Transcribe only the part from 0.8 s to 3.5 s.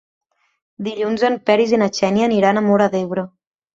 Dilluns en Peris i na Xènia aniran a Móra d'Ebre.